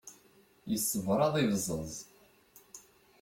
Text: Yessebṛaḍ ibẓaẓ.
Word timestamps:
Yessebṛaḍ 0.71 1.33
ibẓaẓ. 1.43 1.93